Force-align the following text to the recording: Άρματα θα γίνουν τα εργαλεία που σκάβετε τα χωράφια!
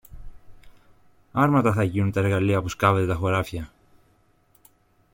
Άρματα 1.31 1.73
θα 1.73 1.83
γίνουν 1.83 2.11
τα 2.11 2.19
εργαλεία 2.19 2.61
που 2.61 2.69
σκάβετε 2.69 3.07
τα 3.07 3.13
χωράφια! 3.15 3.71